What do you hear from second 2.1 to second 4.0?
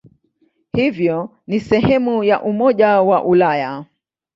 ya Umoja wa Ulaya.